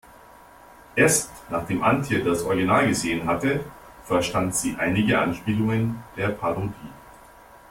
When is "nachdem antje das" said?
1.51-2.41